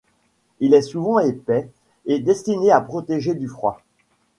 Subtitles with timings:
[0.59, 1.69] Il est souvent épais
[2.07, 3.83] et destiné à protéger du froid.